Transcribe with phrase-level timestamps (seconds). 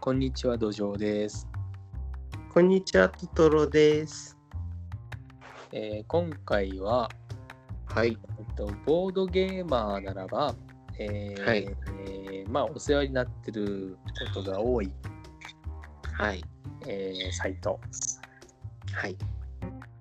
[0.00, 1.46] こんにちは、土壌です。
[2.54, 4.34] こんにちは、トトロです。
[5.72, 7.10] えー今回は、
[7.84, 8.16] はい。
[8.38, 10.54] えっと、ボードゲーマーならば、
[10.98, 11.76] えーはい
[12.08, 13.98] えーまあ、お世話になってる
[14.34, 14.90] ことが多い、
[16.14, 16.42] はい。
[16.86, 17.78] えーサイト
[18.94, 19.18] はい。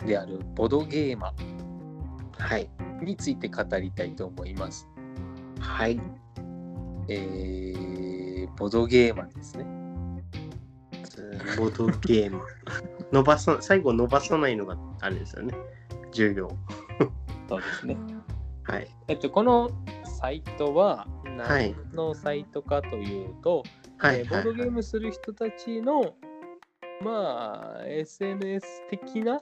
[0.05, 1.33] であるボドゲーマ
[2.37, 2.69] はい。
[3.01, 4.87] について語りたいと思います。
[5.59, 5.99] はい。
[7.09, 9.78] えーボドゲーマですね。
[11.57, 12.41] ボードゲーム。
[13.11, 15.53] 伸ばさ、最後伸ばさないのがあれですよね。
[16.11, 16.49] 重要。
[17.47, 17.97] そうですね。
[18.63, 18.87] はい。
[19.07, 19.71] えっと、この
[20.03, 23.63] サイトははい何のサイトかというと、
[23.97, 24.19] はい。
[24.19, 24.71] えーボードゲーム。
[24.73, 26.13] ムする人たちの、
[27.03, 29.39] まあ、SNS 的な、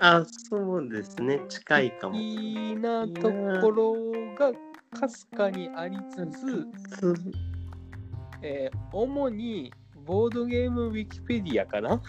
[0.00, 1.40] あ、そうですね。
[1.48, 2.16] 近いかも。
[2.16, 3.94] いいなところ
[4.34, 4.52] が
[4.98, 6.66] かすかにありつつ、
[6.98, 7.14] つ
[8.42, 9.72] えー主に
[10.06, 12.00] ボードゲームウィキペディアかな？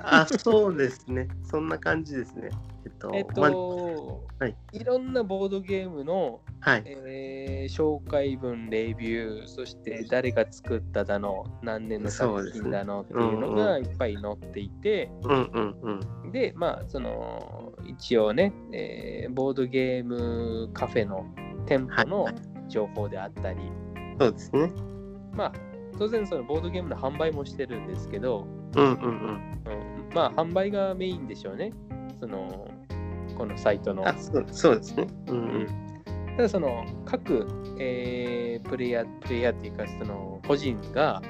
[0.00, 1.28] あ、そうですね。
[1.42, 2.50] そんな感じですね。
[2.84, 6.82] えっと、えっまと、はいいろんなボードゲームの、はい。
[6.86, 15.10] えー紹介文、レビュー、そして誰が作っただの、何年の作品だのっていうのがいっぱい載っていて。
[16.32, 21.26] で、まあ、その、一応ね、えーボードゲームカフェの
[21.66, 22.34] 店舗のはい
[22.68, 23.60] 情報であったり、
[24.20, 24.70] そうですね。
[25.32, 25.52] まあ、
[25.98, 28.46] 当然そのボードゲームの販売もしてるんですけど、
[28.76, 29.62] うんうんうん。
[29.66, 31.72] うん、まあ、販売がメインでしょうね。
[32.20, 32.68] その、
[33.36, 34.06] このサイトの。
[34.06, 35.06] あ、そうそうですね。
[35.28, 35.66] うんううんん。
[36.36, 37.46] ただその各、
[37.80, 41.20] えープレイヤー、プレイヤーっていうか、その個人が、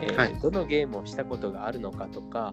[0.00, 2.52] えーはいどのゲームをしたことがあるのかとか、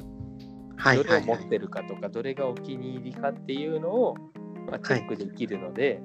[0.77, 1.39] はいどれをはいはい。
[1.39, 4.15] 持ってるかとか、どれがお気に入りかっていうのを、
[4.69, 6.01] まあ、チェックできるので、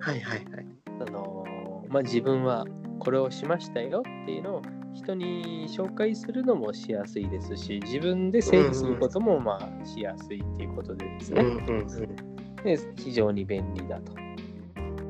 [0.00, 0.66] はいはいはい。
[0.98, 1.44] その
[1.88, 2.64] まあ、自分は
[2.98, 4.62] これをしましたよっていうのを
[4.98, 12.16] 人に紹介するのもしやすいですし、自分で整理することもまあしやすいっていうことでですね、うんうんうん。
[12.64, 14.12] で非常に便利だと。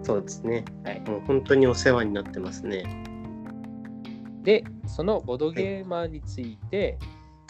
[0.02, 0.64] そうですね。
[0.84, 2.84] はい、もう本当にお世話になってますね。
[4.42, 6.98] で、そのボドゲーマーについて、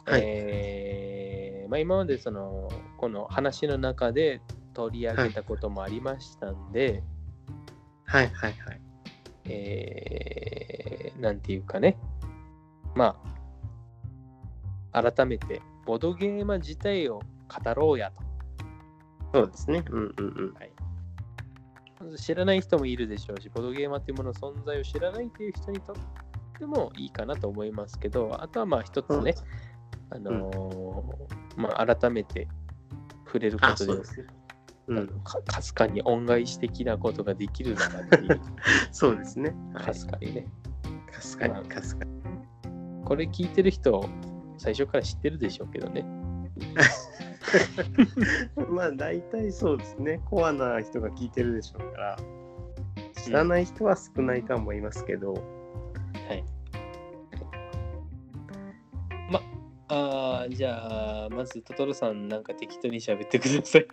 [0.05, 4.41] はいえーまあ、今までそのこの話の中で
[4.75, 7.03] 取り上げたこともありましたんで、
[8.05, 8.81] はいはいはい。
[9.45, 10.89] えー
[11.19, 11.97] なんていうかね、
[12.99, 13.17] ま
[14.93, 17.21] あ、改めてボドゲーマー自体を
[17.65, 18.23] 語ろうやと。
[19.35, 19.85] そうですね。
[19.89, 20.55] うんうんうん。
[22.01, 25.97] まず知らない人もいるでしょうし、ボドゲーマーっていうものの存在を知らないという人にとっ
[26.59, 29.35] てもいいかなと思いますけど、あとはまあ一つね、
[30.11, 32.49] あのーまあ、改めて
[33.27, 34.23] 触れるこあ、とでそ
[34.95, 38.41] うかかすかに恩返し的なことができるならっていう、
[38.91, 39.55] そうですね。
[39.75, 40.47] かすかにね。
[41.13, 42.18] かすかに、かすかに。
[43.09, 44.07] これ聞いてる人、
[44.59, 46.05] 最初から知ってるでしょうけどね。
[48.69, 50.21] まあ、大体そうですね。
[50.29, 52.19] コアな人が聞いてるでしょうから、
[53.25, 55.41] 知らない人は少ないとは思いますけど、は
[56.35, 56.45] い。
[59.31, 59.41] ま、
[59.89, 63.87] あーじゃあ、まずトトロさんなんか適当に喋ってください。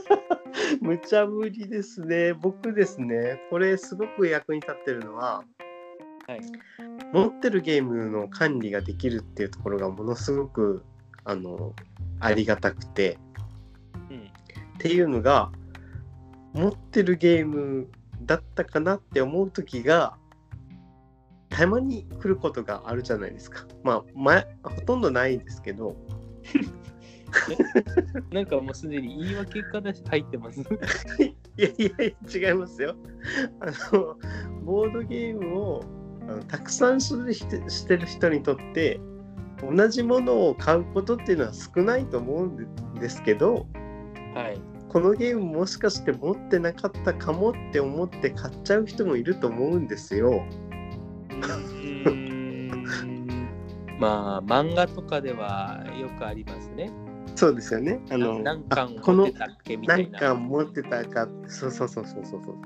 [0.80, 2.32] 無茶ぶりですね。
[2.32, 5.44] 僕ですね、これすごく役に立ってるのは、
[6.26, 6.40] はい。
[7.12, 10.84] 持ってるゲームの管理ができるっていうところがものすごく
[11.24, 11.74] あの
[12.20, 13.18] ありがたくて
[14.10, 14.18] うん。
[14.18, 14.22] っ
[14.78, 15.50] ていうのが
[16.52, 17.88] 持ってるゲーム
[18.22, 20.16] だったかなって思う時が
[21.50, 23.64] たまに来ることがあるじゃないですか。
[23.84, 25.96] まあ、前ほとんどないですけど
[28.32, 30.60] なんかもうすでに言い訳から入ってます。
[31.56, 32.96] いやいやいや違いますよ。
[33.60, 34.16] あの
[34.64, 35.84] ボードゲームを
[36.34, 39.00] あのたくさんするしてしてる人にとって
[39.62, 42.66] 同じものを買うことっていうのは少ないと思うんで
[43.00, 43.66] ですけど
[44.34, 44.60] はい。
[44.88, 50.44] このゲームもしかして持ってなかったかもって思って買っちゃう人もいると思うんですよ。
[53.98, 56.92] まあ、漫画とかではよくありますね。
[57.34, 57.98] そうですよね。
[58.08, 60.20] あの何巻持ってたっけみたいな。
[60.20, 62.56] 何巻持ってたかそうそうそうそうそうそう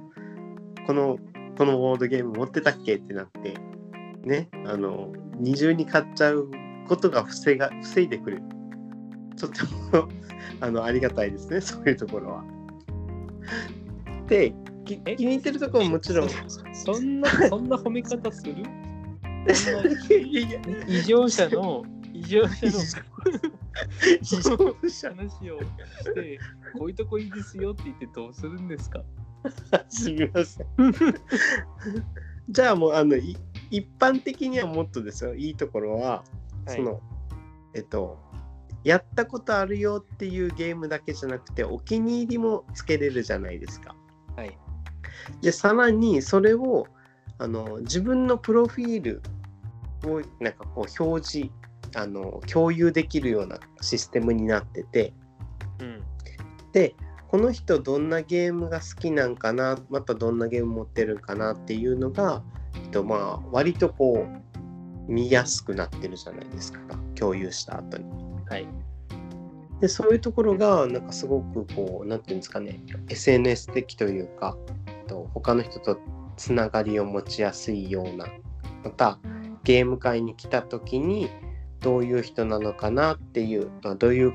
[0.86, 1.18] この
[1.58, 2.94] このボードゲーム持ってたっけ？
[2.96, 3.54] ってなって
[4.22, 6.48] ねあの二重に買っちゃう
[6.88, 8.42] ことが防が防いでくれる。
[9.38, 9.60] とて
[9.92, 10.08] も
[10.60, 12.44] あのありがたいですね そういうところは。
[14.28, 16.28] で気に入ってるところももちろん。
[16.28, 16.30] い
[16.72, 18.54] そんな、 そんな褒め方する？
[20.86, 23.02] 異常者の、異常者の
[24.00, 25.10] 非常者。
[25.10, 26.38] 話をして、
[26.78, 29.02] こういうとこいいですよって言ってどうするんですか？
[29.88, 30.66] すみません。
[32.50, 33.36] じゃあもうあのい
[33.70, 36.24] 一般的にはもっとですよいいところは、
[36.66, 37.00] はいその
[37.74, 38.18] えっと
[38.84, 43.94] やったことあるよっていうゲームだけじゃなくてお気に入りもつけれるじゃないですか。
[44.36, 44.56] はい。
[45.42, 46.86] でさらにそれを
[47.38, 49.22] あの自分のプロフィール
[50.10, 51.50] をなんかこう表示
[51.94, 55.12] あの共有できるようなシステムになってて
[55.80, 56.02] うん。
[56.72, 56.94] で
[57.28, 59.78] この人どんなゲームが好きなんかな？
[59.90, 62.42] またどんなゲーム持ってるかなっていうのが、
[62.74, 66.80] えっと、まあ割とこう見やすくなってるじゃないですか
[67.14, 68.04] 共有した後に。
[68.48, 68.66] はい。
[69.80, 75.98] でそういうところがなんかすごくこうなんていうんですかね SNS 的というかえっと他の人と
[76.36, 78.26] つながりを持ちやすいような
[78.82, 79.18] また
[79.64, 81.28] ゲーム会に来た時に
[81.80, 84.32] どういう人なのかなっていうまあどういう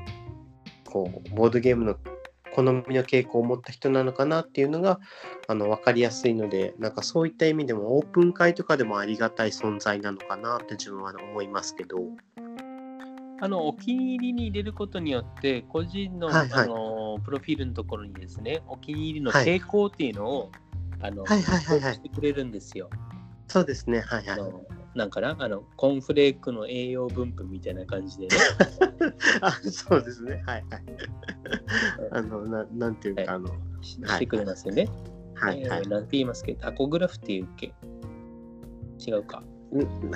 [0.86, 1.96] こうボードゲームの
[2.54, 5.00] 好みの傾向を持った人なのかなっていうのが
[5.48, 11.98] あの分かりやすいのでなんかそういった意味でもオープン会とかでもありがたい存在なのかなって自分は思いますけど。
[13.40, 20.52] あのお気に入りに入れることによって、個人の,、はいはいあのプロフィールのところにですね、お気に入りのはい傾向っていうのを、
[21.00, 22.88] あのはいはいはいはいしてくれるんですよ。
[23.48, 24.83] そうですねはいはい。
[24.94, 25.36] あのなんかな？
[25.38, 28.36] あの、コーンフレークの栄養分布みたいな感じでね。
[29.42, 30.42] あ、そうですね。
[30.46, 30.82] はいはい。
[32.12, 34.88] あの、ななんていうか、あの、はいししてくれますよね。
[35.34, 35.88] はいはいえー。
[35.88, 36.54] なんて言いますけ？
[36.54, 37.74] ど、タコグラフっていうっけ？
[39.06, 39.42] 違うか。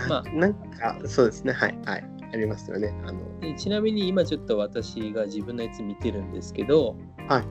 [0.08, 1.52] まあなんか、そうですね。
[1.52, 2.04] はいはい。
[2.32, 2.94] ありますよね。
[3.04, 6.96] あの、でちなみに今ちょっと私が自分のやつ見てるんですけど、
[7.26, 7.44] はい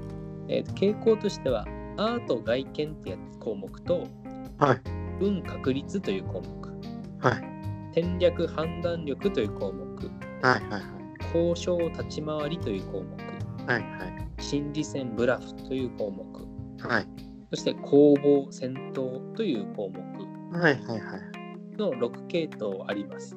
[0.47, 1.65] えーと傾向としては、
[1.97, 4.07] アート外見ってやつ項目と、
[4.59, 4.81] はい
[5.19, 6.56] 運確率という項目、
[7.19, 7.43] はい。
[7.93, 9.87] 戦略判断力という項目、
[10.41, 10.97] はいはい
[11.33, 14.05] 交渉立ち回りという項目、はいは
[14.39, 14.41] い。
[14.41, 17.07] 心理戦ブラフという項目、はい。
[17.49, 20.57] そして攻防戦闘という項目。
[20.57, 21.37] はいはいはい。
[21.77, 23.35] の6系統あります。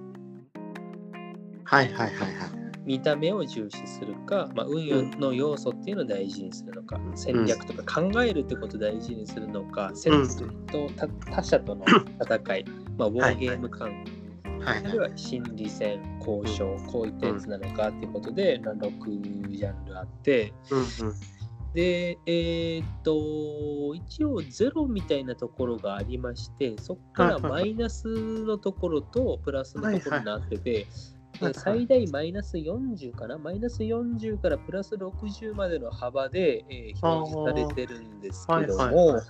[1.65, 2.60] はいはいはいはい
[2.91, 11.85] 見た目を重視するか、まあ、運の要素っていうのを大事にするのか、戦略とか考えるってことを大事にするのか、戦争と他他者との
[12.21, 12.65] 戦い、
[12.99, 14.05] まあ、ウォーゲーム感、はい
[14.63, 20.87] あるいは心理戦、交渉、こういったやつなのかっていうことで、まあ6ジャンルあって、うんうん。
[21.73, 33.39] で、えーっと、一応ゼロみたいなところがありまして、そこからマイナスのところとプラスのところになってて、はいはいで最大マイナス40かな？
[33.39, 39.21] マイナス40からプラス60までの幅で、えー表示されてるんですけども、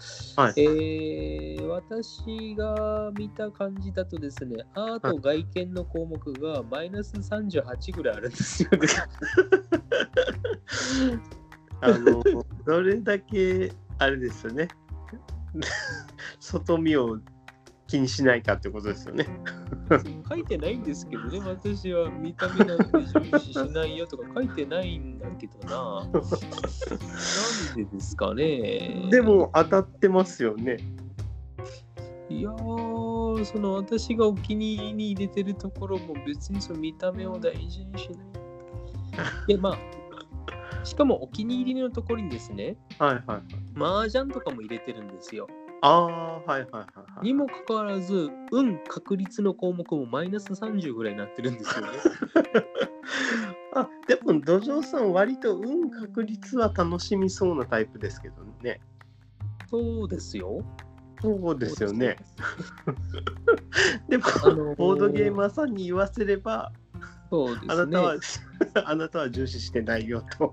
[0.57, 8.79] えー私が見た感じだとですね、アート外見の項目がマイナス38ぐらいあるんですよね。
[11.83, 12.23] あの、
[12.67, 14.69] どれだけ、あれですよね。
[16.41, 17.19] 外見を
[17.87, 19.27] 気にしないかってことですよね。
[20.29, 26.05] 書いてないんですけどね、私は見た目なんて重視しないよとか書いてないんだけどな。
[26.05, 26.13] なん
[27.77, 29.09] でですかね。
[29.11, 30.77] で、も当たってますよね。
[32.29, 38.19] いやー、その私がお気に入りに入れてるところも別にその見た目を大事にしない。
[39.49, 43.43] で、まあ、しかもお気に入りのところにですね、はいはいはい。
[43.77, 45.49] 麻雀とかも入れてるんですよ。
[45.82, 46.85] ああ、はいはいはいは
[47.23, 47.25] い。
[47.25, 51.93] にもかかわらず、運確率の項目もマイナス30ぐらいになってるんですよね。
[53.72, 58.81] あでも土壌さん割と運確率は楽しみそうなタイプですけどね。
[59.69, 60.65] そうですよ。
[61.22, 62.17] そうですよね。
[64.08, 66.72] でも、あのーボードゲーマーさんに言わせれば、
[67.31, 67.72] そうですね。
[67.72, 68.17] あなたは、
[68.84, 70.53] あなたは重視してないよと。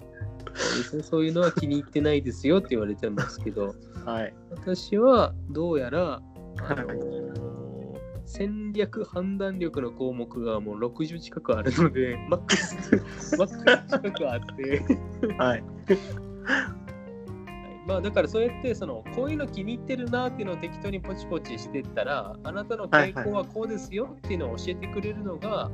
[0.57, 4.33] そうですねそういうのは気に入ってないですよって言われてますけど、はい。
[4.51, 6.21] 私はどうやら、
[6.59, 7.57] あのはいー
[8.27, 12.75] 戦略判断力の項目がもう60近くあるので、 マックス、
[13.37, 14.81] マックス近くあって、
[15.37, 15.63] はい。
[17.87, 25.71] まあだからそうやってそのこういうの気に入ってるなっていうのを適当にポチポチしてったら、あなたの傾向はこうですよっていうのを教えてくれるのが、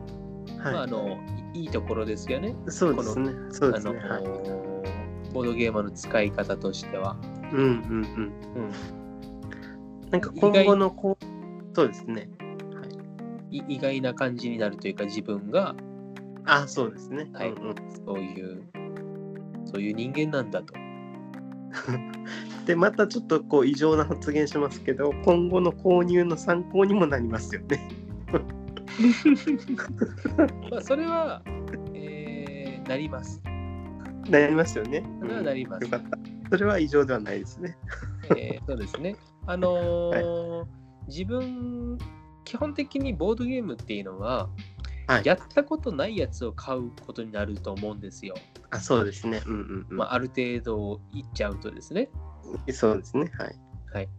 [0.64, 1.18] まあ、はあの
[1.56, 2.56] い いいところですよね。
[2.68, 2.72] い。
[2.72, 3.32] そうですね。
[3.50, 4.00] そうであのすね。
[4.00, 4.73] はい。
[5.34, 7.18] ボードゲーマーの使い方としては。
[7.52, 7.68] うんうんうん。
[7.68, 7.70] う
[9.00, 9.04] ん
[10.12, 11.26] なんか今後のこう、
[11.76, 12.30] そうですね。
[13.50, 15.76] い意外な感じになるというか自分が、
[16.46, 17.32] あそうですね。
[17.34, 17.76] はいうんうん
[18.06, 18.62] そういう
[19.66, 20.76] そういう人間なんだと。
[22.68, 27.90] で、またちょっとこう異常な発言しますけど、今後の購入の参考にもなりますよね。
[30.70, 31.42] まあそれは、
[31.96, 33.42] えーなります。
[34.30, 35.04] なりますよね。
[35.20, 36.18] それはなりますよかった。
[36.50, 37.78] それは異常ではないですね。
[38.38, 39.16] えーそうですね。
[39.46, 40.66] あのー
[41.08, 41.98] 自分
[42.46, 44.50] 基本的にボードゲームっていうのは、
[45.08, 48.36] はいやったことないやつを買うことになると思うんですよ。
[48.72, 49.42] あ、そうですね。
[49.46, 49.98] うんうんうん。
[49.98, 52.10] まあ、ある程度いっちゃうとですね。
[52.72, 53.30] そうですね。
[53.38, 53.56] はい。
[53.94, 54.10] はい、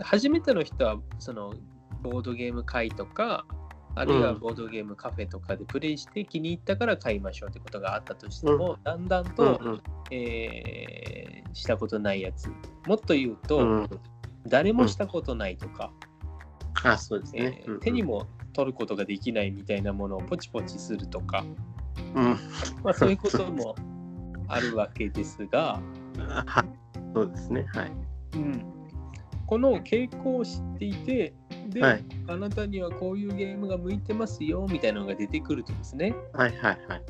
[0.00, 1.54] 初めての人はその
[2.02, 3.46] ボードゲーム会とか
[3.96, 12.48] あるいはうんボードゲームカフェとかでプレイして気に入ったから買いましょうってことがあったとしても、だんだんうんと、うんえーしたことないやつ
[12.88, 13.90] もっと言うと、うん
[14.46, 15.90] 誰もしたことないとか、
[16.82, 17.62] あ、そうですね。
[17.66, 21.44] えー手にも取ることができないみたいなものをポチポチするとか、
[22.14, 22.24] うん。
[22.24, 22.38] うん。
[22.82, 23.74] まあ、そういうことも
[24.48, 25.80] あるわけですが。
[27.14, 27.66] そうですね。
[27.72, 27.92] はい。
[28.34, 28.64] うん、
[29.46, 31.32] この傾向を知っていて
[31.74, 32.04] で、はい。
[32.28, 37.02] あなたにはこういうゲームが向いてますよみたいなのが出てくるとですねはいはいはい。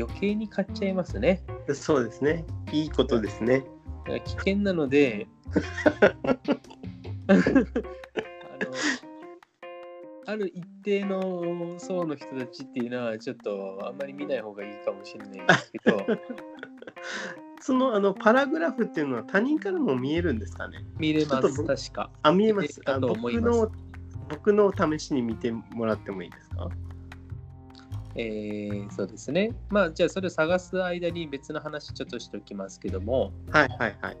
[0.00, 1.42] 余計に買っちゃいますね
[1.74, 2.44] そうですね。
[2.70, 3.64] いいことですね。
[4.24, 5.26] 危険なので
[7.26, 7.44] あの
[10.26, 16.06] ある一定の層の人たちっていうのはちょっとあんまり見ない方がいいかもしれないんですけど
[17.60, 20.84] そのあのパラグラフっていうのは他人からも見えるんですかね？
[20.98, 22.80] 見れます確かあ、見えます。
[22.82, 23.72] だあ僕の
[24.28, 26.68] 僕の試しに見てもらってもいいですか？
[28.18, 34.16] えーそうですねまあじゃあそれを探す間に別の話ちょっとしておきますけどもはいはいはい。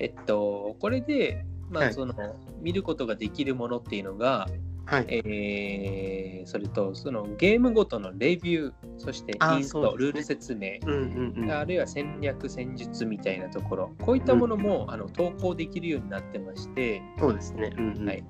[0.00, 2.14] えっとこれでまはいあその、
[2.62, 4.48] 見ることができるものっていうのが
[4.86, 5.06] はい。
[5.08, 11.52] えーそれとそのゲームごとのレビューそしてあインスト、ねルール説明うんうんうん。
[11.52, 17.74] あるいは戦略戦術みたいなところこういったものも、あの投稿できるようになってまして、そうですね。
[17.76, 18.08] うんうん。
[18.08, 18.24] はい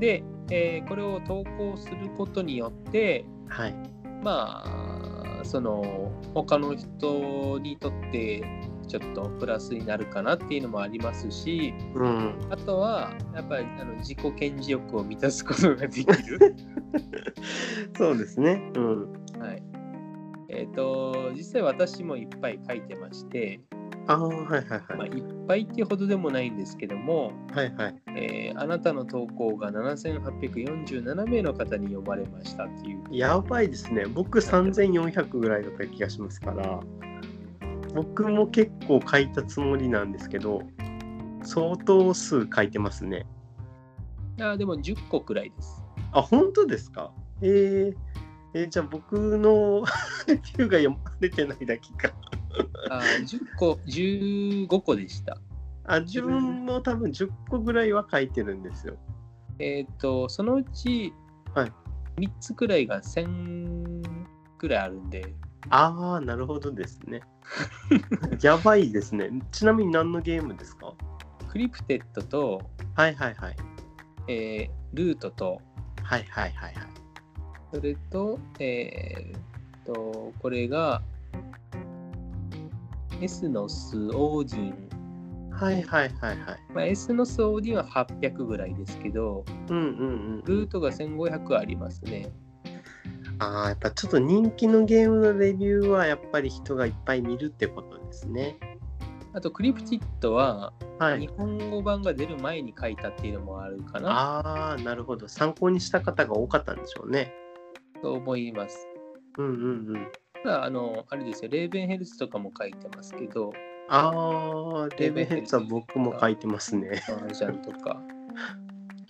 [0.00, 3.74] で、えーこれを投稿することによってはい。
[4.22, 8.42] まあその他の人にとって
[8.88, 12.34] ちょっとプラスになるかなっていうのもありますしうん。
[12.50, 16.56] あとはやっぱりあの自己顕示欲を満たすことができる。
[17.96, 18.70] そうですね。
[18.74, 19.12] うん。
[19.38, 19.62] はい。
[20.52, 23.60] えっ、と、実際私もいっぱい書いてまして、
[24.06, 25.10] ああ、はいはいまあ、はい。
[25.10, 27.94] いっぱいっていうほどでもないんですけども、はいはい。
[28.16, 33.00] えーあなたの投稿が7847名の方に読まれましたっていう。
[33.10, 34.04] やばいですね。
[34.06, 36.80] 僕3400ぐらいだった気がしますから、
[37.94, 40.62] 僕も結構書いたつもりなんですけど、
[41.42, 43.26] 相当数書いてますね。
[44.38, 45.82] あーでも10個くらいです。
[46.12, 47.12] あ、本当ですか？
[47.42, 47.94] えー、
[48.54, 49.84] えーじゃあ僕の
[50.26, 52.12] レビューが読まれてないだけか。
[52.90, 55.38] あー10個、15個でした。
[55.84, 58.96] あ、自分も多分10個ぐらいは書いてるんですよ。
[59.58, 61.12] えっ、と、そのうち
[61.54, 61.72] はい
[62.16, 64.02] 3つくらいが1000
[64.58, 65.34] くらいあるんで、
[65.70, 67.22] ああ、なるほどですね。
[68.42, 69.30] やばいですね。
[69.52, 70.94] ちなみに何のゲームですか？
[71.48, 72.62] クリプテッドと、
[72.94, 73.56] はいはいはい。
[74.28, 75.60] えールートと、
[76.02, 76.86] はいはいはいはい。
[77.72, 81.02] それと、えー、と、これが、
[83.20, 85.50] エスノス・オーディン。
[85.50, 86.58] はいはいはいはい。
[86.74, 89.84] まあ、エスノス・オーディンは800ぐらいですけど、うんうんう
[90.38, 90.42] ん。
[90.46, 92.32] ルートが1500ありますね。
[93.38, 98.58] ああ、やっぱちょっと人気のゲームのレビューはやっぱり人がいっぱい見るってことですね。
[99.34, 101.20] あと、クリプティッドは、はい。
[101.20, 105.28] 日本語版が出る前に書いたっていうのもあるかなああ、なるほど。
[105.28, 107.32] 参考にした方が多かったんでしょうね。
[108.02, 108.88] と思います。
[109.38, 110.08] うんうんうん。
[110.42, 113.52] ただ、あの、あれですよ、レーベンヘルツとかも書いてますけど、
[113.92, 114.12] あ
[114.84, 117.02] あ、レベヘッツは僕も書いてますね。
[117.08, 118.00] マージャンとか。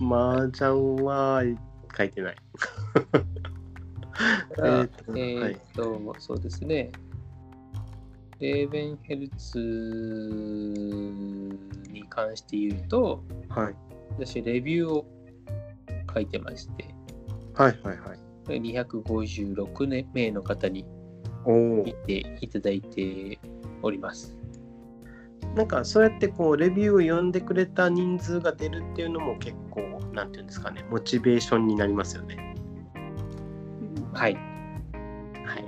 [0.01, 1.43] 麻雀は
[1.97, 2.37] 書いてない。
[4.59, 6.91] えーとえはいーっと、そうですね。
[8.39, 9.59] レーベンヘルツ
[11.91, 13.75] に関して言うと、はい。
[14.19, 15.07] 私、レビューを
[16.13, 16.87] 書いてまして、
[17.53, 18.19] はいはいはい。
[18.47, 20.87] これ256名の方に
[21.85, 21.95] 見。
[22.07, 23.39] ていただいて
[23.83, 24.37] おります。
[25.55, 29.81] なんかそうやってこうレビューを読んでくれた人数が出るっていうのも結構
[30.13, 32.55] なんていうんですかねモチベーションになりますよね。
[34.13, 34.35] はい。
[34.35, 34.39] は
[35.57, 35.65] い。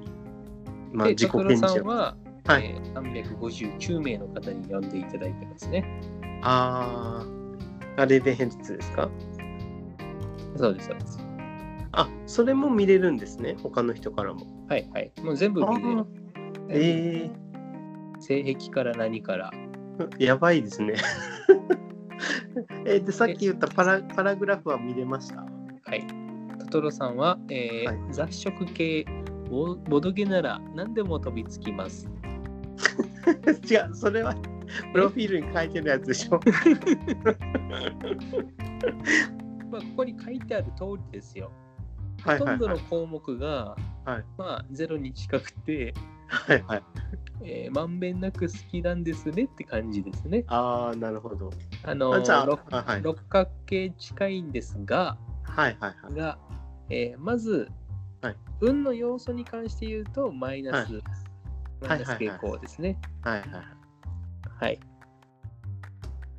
[0.92, 5.84] まあで、自己顕示は、はいえー359名の方に読んでいただいてますね。
[6.42, 9.08] あーあレベヘンツですか？
[10.56, 11.18] そうです、そうです。
[11.92, 14.46] あそれも見れるんですね他の人からも。
[14.72, 15.12] はいはい。
[15.22, 16.06] もう全部見れる。
[16.70, 17.30] え
[18.20, 19.50] 性癖から何から。
[19.98, 20.94] ー、やばいですね。
[22.86, 25.42] えでさっき言ったパラパラグラフは見れました？
[25.42, 25.46] は
[25.94, 26.06] い。
[26.58, 29.04] トトロさんは、えーはい雑食系
[29.50, 32.08] ボボドゲなら何でも飛びつきます。
[33.70, 34.34] 違うそれは
[34.94, 36.40] プロフィールに書いてるやつでしょ。
[39.70, 41.50] まあ、ここに書いてある通りですよ。
[42.24, 42.78] ほとんどの。
[42.78, 45.94] 項目が、はいまあ、ゼロに近くて、
[46.28, 46.82] はいはい。
[47.44, 50.44] えーまんべんなく好きなんですねって感じですね。
[50.46, 51.50] ああ、なるほど。
[51.84, 53.02] あのあじゃあ、六あはい。
[53.02, 56.14] 六角形近いんですが、はいはいはい。
[56.14, 56.38] が
[56.88, 57.68] えーまず、
[58.20, 61.02] はい運の要素に関して言うと、マイナス、はい
[61.88, 62.96] マイナス傾向ですね。
[63.22, 63.64] はいはいはい。
[64.60, 64.80] はい。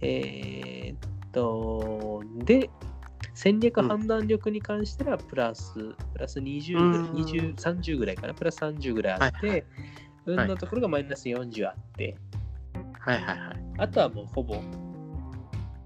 [0.01, 2.69] えーっと、で、
[3.33, 3.87] 戦略うん。
[3.87, 9.49] 判断力に関してはプラス、プラス20うんぐらい、20、30ぐらいかな、プラス30ぐらいあって、はい。
[9.49, 9.63] はい
[10.25, 12.15] 運のところがマイナス40あって、
[12.99, 13.59] はいはいはい。
[13.77, 14.55] あとはもうほぼ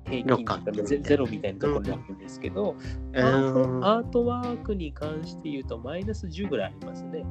[0.05, 2.75] 平均とかゼゼロみたいなところになるんですけど、
[3.13, 7.25] えアートー、アートワークに関して言うとマイナス10ぐらいありますね。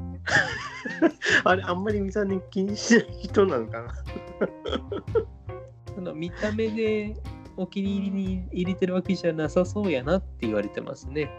[1.44, 3.94] あれ、あんまり見た目気にしない人なのかな？
[5.94, 7.14] その見た目で
[7.56, 11.30] お気に入りに入れてるわけじゃなさそうやなって言われてますね。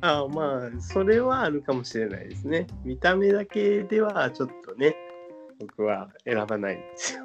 [0.00, 2.66] ああまあ、それはあるかもしれないですね。
[2.84, 4.94] 見た目だけではちょっとね、
[5.58, 7.24] 僕は選ばないんですよ。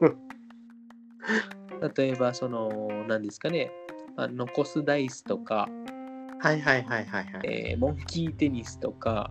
[1.96, 3.72] 例えば、その、何ですかね、
[4.16, 5.68] あ残すダイスとか、
[6.40, 7.40] はいはいはいはいはい。
[7.44, 9.30] えーモンキーテニスとか、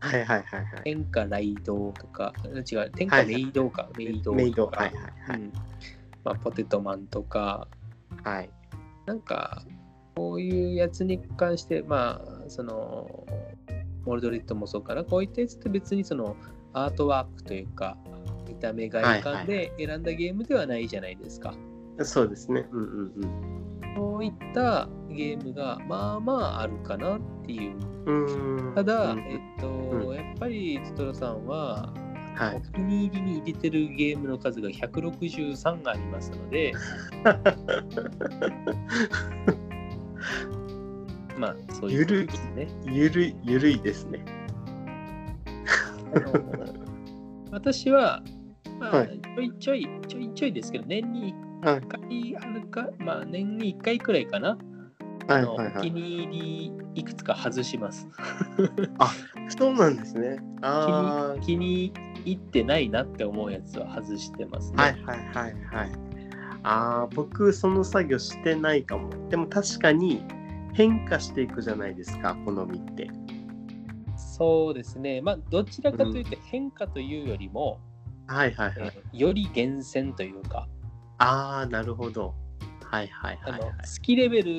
[0.00, 0.82] はいはいはいはい。
[0.84, 5.40] 天下雷道とか、違う、天下メイドか、メイドメイド、とか、はいはいはい。
[5.40, 5.52] うん
[6.24, 7.68] まあ、ポテトマンとか、
[8.24, 8.50] はい。
[9.06, 9.62] なんか、
[10.14, 13.26] こういうやつに関して、まあ、その、
[14.04, 16.36] モルドレットもそうかな、こういったやつって別にその
[16.72, 17.96] アートワークというか、
[18.48, 21.54] 見た目外観で選んだゲームではないじゃないですか。
[22.00, 22.66] そうですね。
[22.70, 23.62] うんうん
[23.94, 27.76] そういったゲームがまあまああるかなっていう。
[28.70, 31.98] うただ、うんえっと、うんやっぱりトトロさんは、お
[32.34, 32.62] はい。
[32.74, 36.72] 気に入りに入れてるゲームの数が163ありますので、
[41.38, 42.68] まあ、そういうことですね。
[42.84, 44.24] ゆるい、ゆるいですね。
[46.14, 46.32] あの
[47.52, 48.22] 私は、
[48.78, 54.58] まあ、はいちょいちょい、ちょいちょいですけど、年にはい1回あるか、まあ、年に1回くらいかな。
[55.28, 55.76] あのはいはいはい。
[55.78, 58.08] お気に入りいくつか外します。
[59.48, 60.38] そうなんですね。
[60.62, 61.92] あ気に
[62.24, 64.76] 入ってないなって思うやつは外してますね。
[64.78, 64.82] あ。
[64.82, 65.90] はいはいはいはい。
[66.64, 69.10] ああ、僕その作業してないかも。
[69.28, 70.22] でも確かに
[70.74, 73.10] 変化していくじゃないですか、好みって。
[74.16, 75.20] そうですね。
[75.20, 77.80] まあ、どちらかというと変化というよりも、
[78.26, 78.92] はいはいはい。
[79.12, 80.68] えーより厳選というか、
[81.18, 82.34] ああ、なるほど。
[82.84, 83.60] はいはいはいはい。
[83.60, 83.68] 好
[84.02, 84.50] きレベル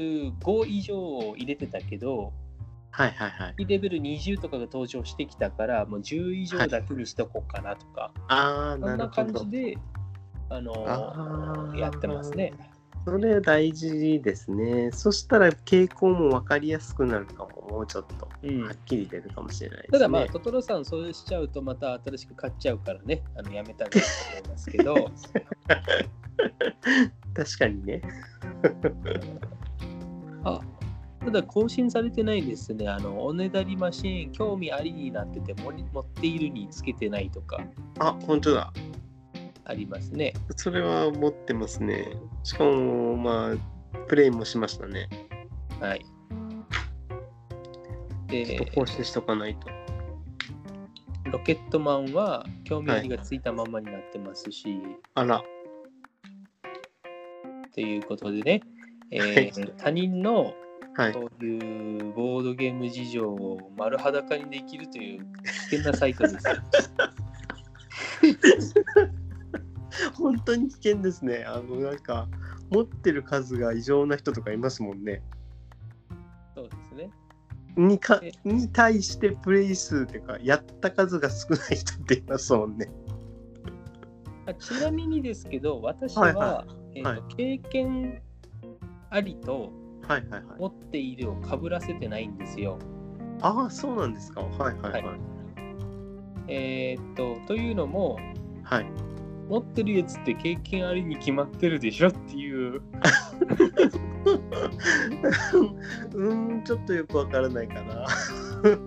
[0.41, 2.33] 5以上を入れてたけど、
[2.93, 3.65] はいはいはい。
[3.65, 9.57] レベル20とかが登場してきたから、もう10以上だけにしとこうかなとか、ああ、そんななるほど感じ。
[9.57, 9.77] で、
[10.49, 12.53] あのやってますね。
[13.05, 14.91] それ大事ですね。
[14.91, 18.29] そしたら傾向も分かりやすくなるかも、もうちょっと。
[18.43, 19.91] うんはっきり出るかもしれないですね。
[19.93, 24.93] ただまあ、トトロさん、それしちゃうと、また新しく買っちゃうからね、あのやめたらいいと思いますけど、
[27.33, 28.01] 確かにね。
[30.43, 30.61] あ
[31.25, 32.87] ただ更新されてないですね。
[32.87, 37.59] あの、おねだりマシーン、興味ありになってても、持っているにつけてないとか
[37.99, 38.73] あ、本当だ。
[39.65, 40.33] ありますね。
[40.55, 42.07] それは持ってますね。
[42.43, 45.07] しかも、まあ、プレイもしましたね。
[45.79, 46.05] はい。
[48.29, 49.67] ちょっとで、更新しとかないと。
[51.31, 54.79] ロケットマンは興味ありがついたままになってますし、
[55.15, 55.41] あら。
[57.73, 58.61] ということでね、
[59.09, 60.53] えはいー他人の
[60.95, 61.13] はい。
[61.13, 65.25] そういうボードゲーム事情を丸裸にできるという
[65.69, 66.45] 危険なサイトです。
[70.15, 71.45] 本当に危険ですね。
[71.47, 72.27] あの、なんか、
[72.71, 75.21] 持ってる数が異常な人とかいますもんね。
[76.55, 77.11] そうですね。
[77.75, 82.91] にかえに対してプレイ数というか、やった数が少ない人っていますもんね。
[84.45, 86.31] あちなみにですけど、私は、は
[86.95, 88.21] いはえ経験
[89.09, 89.71] ありと
[90.07, 90.43] はいはいはい。
[90.59, 92.77] 持っているをかぶらせてないんですよ。
[93.41, 94.41] ああ、そうなんですか。
[94.41, 95.03] はいはいはい。
[95.03, 95.15] は
[96.47, 98.17] えーっと、というのも、
[98.63, 98.85] はい。
[99.49, 108.07] 持ってるやつって経験ありに決まってるでしょっていう、うーん、ちょっとよくわからないかな。
[108.07, 108.77] そういう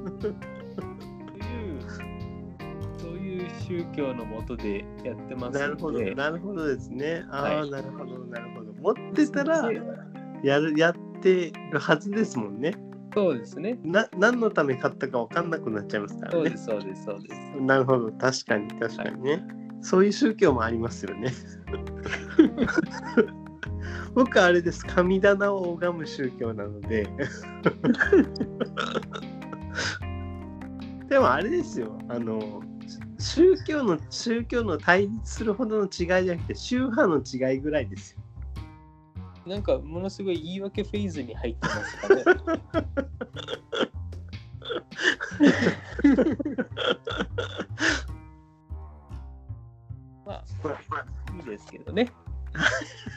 [2.99, 7.25] そういう宗教のもとでやってますなるほど、なるほどですね。
[7.31, 8.73] ああ、はいなるほど、なるほど。
[8.81, 9.71] 持ってたら
[10.43, 12.75] やる、やってるはずですもんね。
[13.15, 13.79] そうですね。
[13.83, 16.57] な、何のため買ったかわかんなくなっちゃいますからねそうで。
[16.57, 17.61] す、そうです、そうです。
[17.61, 19.43] なるほど、確かに、確かにね。
[19.81, 21.33] そういう宗教もありますよね。
[24.15, 27.07] 僕あれです神棚を拝む宗教なので
[31.09, 32.63] でもあれですよあの
[33.19, 35.89] 宗教の宗教の対立するほどの違い
[36.25, 38.19] じゃなくて宗派の違いぐらいですよ
[39.47, 42.25] なんかものすごい言い訳フェーズに入ってますかね。
[50.27, 50.45] まあ、
[51.37, 52.11] いいですけどね。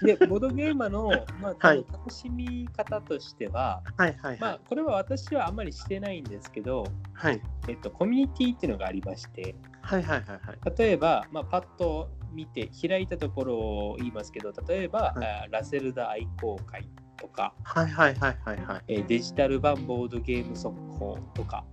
[0.03, 1.09] で、ボードゲーマーの、
[1.41, 1.83] まあ、はい。
[1.91, 4.39] 楽しみ方としては、はいはいはい。
[4.39, 7.41] まあ、これは私はあまりしてないんですけど、はい。
[7.67, 10.59] えっと、コミュニティっていうのがありまして、はいはいはいはい。
[10.77, 15.25] 例えば、まあ、パッと見て開いたところを言いますけど、例えば、はい。
[15.25, 16.87] あラセルダ愛好会
[17.17, 18.83] とか、はいはいはいはいはい。
[18.87, 21.65] えーデジタル版ボードゲーム速報とか、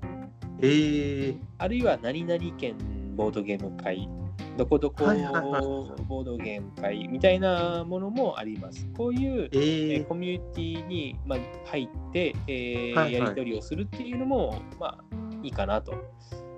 [0.61, 2.77] えー、あるいは何々県
[3.16, 4.09] ボードゲーム会、
[4.57, 8.87] どこどこボードゲーム会みたいなものもあります。
[8.97, 13.12] こういう、ええーーコミュニティに、まあ、入って、えーはいはい。
[13.12, 15.05] やり取りをするっていうのも、まあ、
[15.42, 15.92] いいかなと。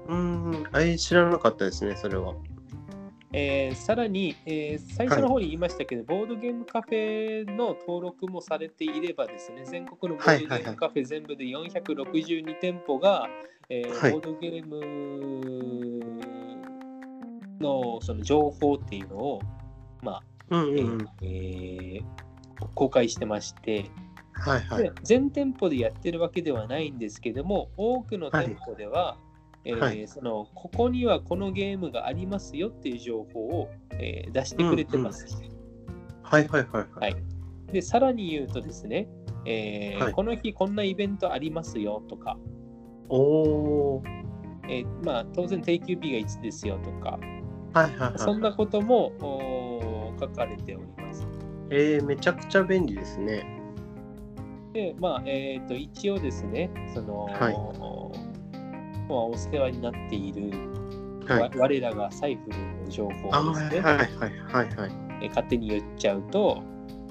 [0.06, 0.66] うーん。
[0.72, 2.34] あえー知らなかったですねそれは
[3.32, 13.28] えーさらに、えー最初の方に言いましたけど、ボードゲームカフェの登録もされていればですね、全国のボードゲームカフェ全部で462店舗が、
[13.68, 14.12] えーはい。
[14.12, 16.00] ボードゲーム
[17.60, 19.42] のその情報っていうのを、
[20.02, 21.08] まあえうんうん。
[21.22, 22.04] えー
[22.74, 23.84] 公開してまして、
[24.32, 24.82] はいはい。
[24.82, 29.16] で全店舗でやってるわけではないんですけども、多くの店舗では、
[29.64, 30.08] えーはい。
[30.08, 35.26] そのここにはこのゲームがありますよっていう情報を、えー出してくれてます。
[36.22, 37.16] はいはいはいはい。
[37.72, 39.08] で、さらに言うとですね、
[39.44, 40.12] えーはい。
[40.12, 42.38] この日こんなイベントありますよとか、
[43.08, 44.02] おお
[44.68, 47.18] えーまあ、当然定休日がいつですよとか、
[47.72, 48.18] はいはいはい。
[48.18, 49.12] そんなことも
[50.20, 51.26] 書かれております。
[51.70, 53.46] えー、めちゃくちゃ便利ですね。
[54.72, 58.37] で、まあ、えっ、と、一応ですね、その、はい
[59.08, 60.50] まあ、お世話になっている、
[61.26, 64.26] はいわ我らがサイフルの情報ですね、はいはいは
[64.62, 66.62] いはい勝手に言っちゃうと、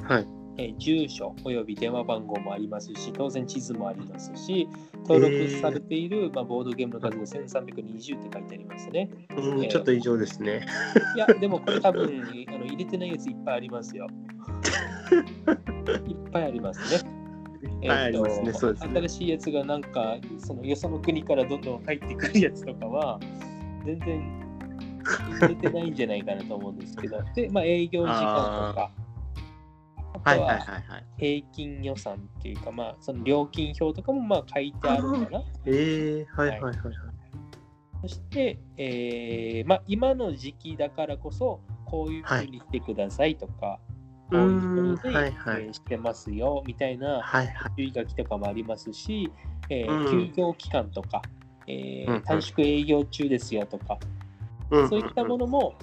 [0.07, 4.67] はいえー住所および電話番号もありますし、当然地図もありますし、
[5.07, 9.10] 登録されている、まあ、ボードゲームの数が1320って書いてありますね。
[9.36, 10.65] うん、えーちょっと異常ですね。
[11.15, 14.07] いや、でもこれ多分あの入れてないやついっぱいありますよ。
[16.07, 17.16] いっぱいありますね。
[17.81, 23.19] えーとそうですね新しいやつがなんか、そのよその国からどんどん入ってくるやつとかは、
[23.85, 24.47] 全然
[25.39, 28.91] 入れてないんじゃないかなと思うんですけど、で、まあ、営業時間とか、
[30.13, 31.05] あとはいはいはいははい。
[31.17, 35.43] 平均予算っていうか、まあ、その料金表とかもまあ書いてあるかな。
[35.65, 36.93] えー、はいはいはいはい。
[38.01, 43.79] そして、えーまあ、今の時期だからこそ、こういうふうにしてくださいとか、
[44.29, 45.63] こういうふうに、はいはい。
[45.63, 47.21] えーしてますよみたいな。
[47.77, 49.31] 注意書きとかもありますし、
[49.69, 50.11] えーうん。
[50.11, 51.21] 休業期間とか、
[51.67, 53.97] えー短縮営業中ですよとか、
[54.71, 55.75] うんそういったものも、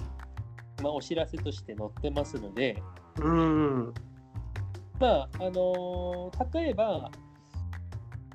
[0.83, 2.81] まあ、お知らせとして載ってますので、
[3.19, 3.93] うん。
[4.99, 7.09] まああのー例えば、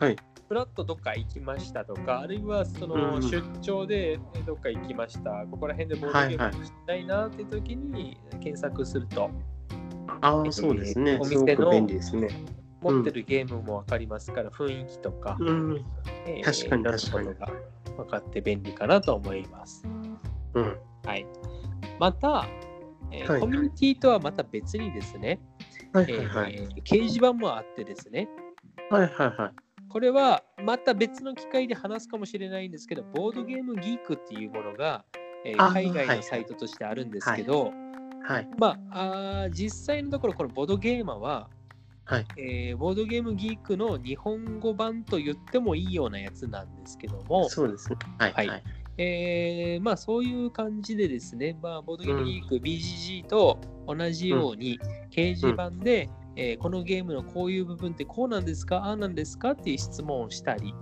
[0.00, 0.16] はい。
[0.48, 9.30] フラッとどっか行きましたとか、あるいはそのうん出張でえーどっか行きました、ここら辺でボードゲームしたいなっていう時に検索すると、
[10.20, 11.18] ああ、そうですね。
[11.20, 11.70] お店の。
[12.82, 15.84] 持ってるゲームも分かりますから、雰囲気とか、うん。
[16.26, 17.28] えー確かに確かに
[17.96, 19.86] 分かって便利かなと思います。
[20.54, 20.78] うん。
[21.04, 21.26] はい、
[21.98, 22.46] また、
[23.12, 25.40] えーはいコミュニティとはまた別にですね、
[25.92, 26.14] はいえ。
[26.84, 28.28] 掲示板もあってですね、
[28.90, 29.88] はいはいはい。
[29.88, 35.04] これはまた別の機会で話すかもしれないんですけど、ボードゲームギークっていうものが、
[35.44, 37.89] えーあ海外はいのサイトとしてあるんですけど、はい
[38.58, 41.48] まああー実際のところ、このボードゲーマーは、
[42.04, 42.26] はい。
[42.36, 47.96] えーボードゲームギークの日本語版と言ってもいいようなやつなんですけども、そうですね。
[48.18, 48.62] はいはいはい。
[48.98, 54.78] えーまあそういう感じでですね、まあ、ボードゲームギーク BGG と同じように
[55.10, 60.74] 掲示板で、えーこのゲームのこういう部分ってこうなんですかああなんですかっていう質問をしたり、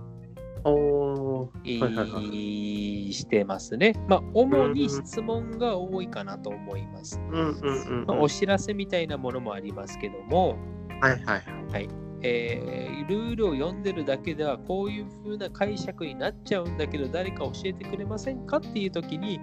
[3.13, 3.93] してますね。
[4.07, 7.19] まあ主に質問が多いかなと思います。
[7.19, 8.05] うんうんうんうん。
[8.05, 10.57] まあ、お知らせみたいなものもありますけども、
[11.01, 11.89] はいはいはい。
[12.21, 19.39] えールールを読んでるだけではこういう風な解釈になっちゃうんだけど誰か教えてくれませんかっていう時に、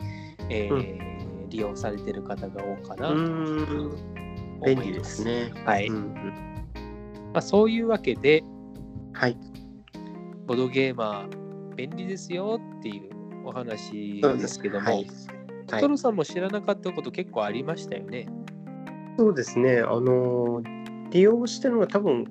[0.51, 1.17] えー
[1.49, 3.23] 利用されてる方が多いかなうと。
[3.23, 4.05] 思います。
[4.65, 5.53] 便利ですね。
[5.65, 6.15] はい、うんうん。
[7.33, 8.43] まあ、そういうわけで
[9.13, 9.37] はい。
[10.47, 15.07] ボードゲーマー便利ですよっていうお話ですけども、はい。
[15.67, 18.29] トトロさんも知らなかったこと結構ありましたよね。
[19.19, 19.81] そうですね。
[19.81, 20.77] あのー
[21.11, 22.27] 利用してるのが多分、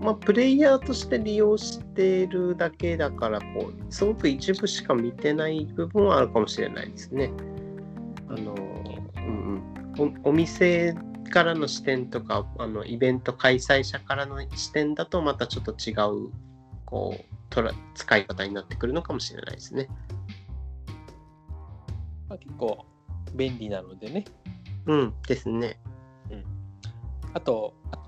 [0.00, 7.32] まあ、プレイヤーとして利用してるだけだからこうすごく一部しか見てない部分はあるかもしれないですね。
[8.28, 8.54] あの
[9.16, 9.62] うん
[9.98, 10.94] うん、おお店
[11.30, 15.92] からの視点とかあのイベント開催者からの視点だとまたちょっと違
[16.26, 16.30] う
[16.84, 17.33] こう
[17.94, 19.88] 使い方になってくるのかもしれないですね。
[22.28, 22.84] まあ、結構
[23.34, 24.24] 便利なのでね。
[24.86, 25.78] うんですね。
[27.34, 27.98] あと、あ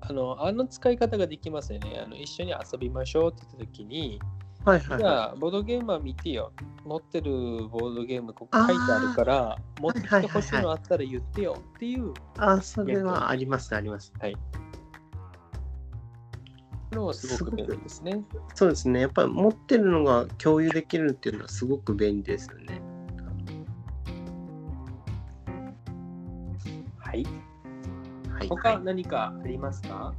[0.00, 2.02] あのあの使い方ができますよね。
[2.04, 4.20] あの一緒に遊びましょうって言った時に、
[4.64, 6.52] はいはい、じはゃあボードゲームは見てよ。
[6.84, 7.30] 持ってる
[7.68, 12.12] ボードゲームここ書いてあるから、持ってきてほしいのあったら言ってよっていうい。
[12.36, 14.12] あ、それはありますあります。
[16.94, 18.22] のはすごく便利ですね。
[18.54, 19.00] そうですね。
[19.00, 22.80] やっぱり持ってるのが共有できるっていうのはすごく便利ですよね。
[26.98, 27.26] はい。
[28.30, 30.14] はい、他何かありますか？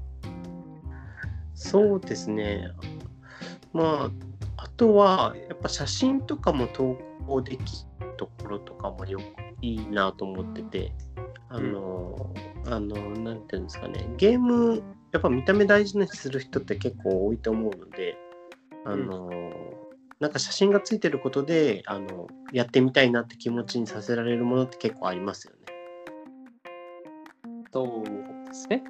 [1.53, 2.71] そうですね。
[3.73, 4.09] ま
[4.57, 9.23] あ、あとは、やっぱ写真とかも投稿できるところとかもよく
[9.61, 10.93] いいなと思ってて、
[11.49, 12.33] あの、
[12.67, 14.81] あの、なんていうんですかね、ゲーム、
[15.15, 18.17] やっぱ見た目大事にする人って結構多いと思うので、
[18.84, 19.30] あの、
[20.19, 25.60] なんか写真がついてることで、あの、やってみたいなって気持ちにさせられるものって結構ありますよね。
[27.71, 28.04] そう
[28.47, 28.84] ですね。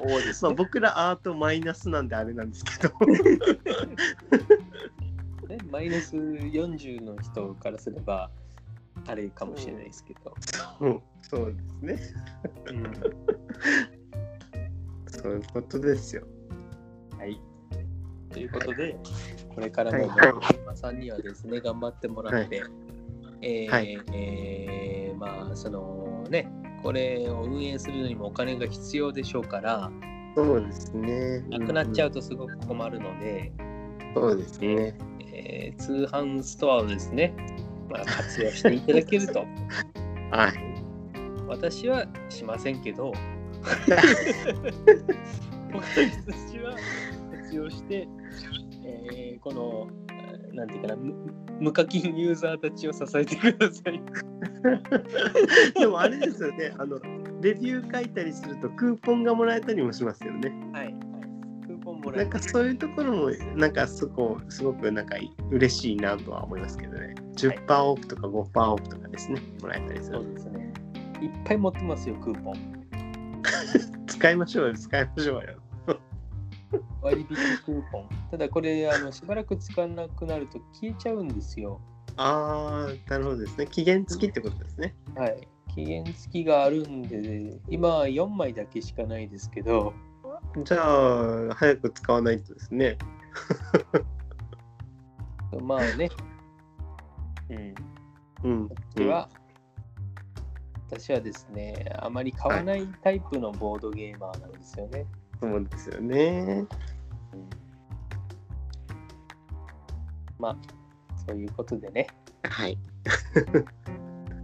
[0.00, 2.92] そうですまあ、ね僕らアートマイナスなんであれなんですけど。
[5.46, 5.56] ね。
[5.70, 8.32] マイナス40の人からすれば、
[9.06, 10.34] あれかもしれないですけど。
[10.80, 12.14] うん、そうですね。
[12.70, 12.84] うん
[15.24, 16.26] そういうことですよ。
[17.18, 17.40] はい。
[18.30, 18.96] ということで、
[19.54, 22.62] これからもはい馬さんにはですね、頑張ってもらって、
[23.40, 26.50] えーはいえーまあ、そのね、
[26.82, 29.90] これを運営するのにもお金が必要でしょうから、
[30.34, 31.40] そうですね。
[31.48, 32.20] なくなっちゃうと。
[32.20, 33.52] すごく困るので、
[34.14, 34.98] そうですね。
[35.32, 37.34] えー通販ストアをですね、
[37.94, 39.46] まあ、活用していただけると、
[40.30, 40.52] はい。
[41.46, 43.12] 私はしませんけど、
[45.72, 46.76] 私は
[47.40, 48.08] 活用して、
[48.84, 51.14] えーこの、えーなんていうかな、無
[51.60, 54.02] 無課金ユーザーたちを支えてください。
[55.78, 56.72] でもあれですよね。
[56.78, 56.98] あの
[57.40, 60.52] レビュー書いたりするとクーポンがもらえたりもしますよね。
[60.72, 60.94] はい。
[62.10, 65.16] はい、クーポンもらえなんかそういうところもなんかそこすごくなんか
[65.50, 67.14] 嬉しいなとは思いますけどね。
[67.36, 69.40] 10%オフとか5%オフとかですね。
[69.60, 70.34] もらえたりするそう。
[70.34, 70.72] ですね。
[71.20, 72.86] いっぱい持ってますよ、クーポン。
[74.06, 74.74] 使いましょうよ。
[74.74, 75.64] 使いましょうよ。
[77.02, 77.26] 割引
[77.64, 78.08] クーポン。
[78.30, 81.80] ただこれ、あのしばらく使わなくなると消えちゃうんですよ。
[82.16, 83.66] ああ、なるほどですね。
[83.66, 84.94] 期限付きってことですね。
[85.14, 85.48] はい。
[85.74, 89.92] 期限付きがあるんで、今は4枚だけしかないですけど、
[90.62, 92.96] じゃあ、早く使わないとですね。
[95.62, 96.08] まあね。
[97.50, 97.74] うん。
[98.44, 98.68] うん。
[98.94, 99.28] 私は、
[100.90, 105.06] 私はですね、あまり買わないタイプのボードゲーマーなんですよね。
[105.40, 106.66] そうですよね。
[110.38, 110.56] まあ、
[111.26, 112.06] そういうことでね、
[112.44, 112.78] はい。
[113.44, 113.64] 終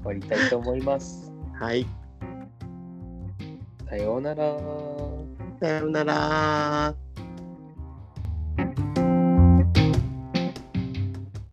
[0.05, 1.31] わりたいと思います。
[1.55, 1.87] はい。
[3.89, 4.57] さようなら。
[5.61, 7.10] さようなら。